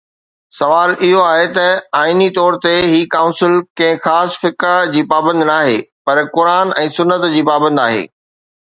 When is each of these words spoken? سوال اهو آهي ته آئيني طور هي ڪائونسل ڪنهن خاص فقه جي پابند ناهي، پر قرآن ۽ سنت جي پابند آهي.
سوال 0.59 0.89
اهو 1.05 1.19
آهي 1.33 1.43
ته 1.57 1.67
آئيني 2.01 2.29
طور 2.39 2.57
هي 2.69 3.03
ڪائونسل 3.17 3.53
ڪنهن 3.83 4.01
خاص 4.07 4.39
فقه 4.47 4.75
جي 4.97 5.07
پابند 5.13 5.49
ناهي، 5.53 5.79
پر 6.09 6.25
قرآن 6.35 6.77
۽ 6.89 6.93
سنت 6.99 7.31
جي 7.37 7.47
پابند 7.53 7.89
آهي. 7.89 8.05